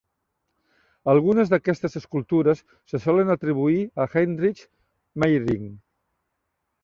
[1.11, 2.63] Algunes d'aquestes escultures
[2.93, 4.63] se solen atribuir a Heinrich
[5.25, 5.69] Meyring.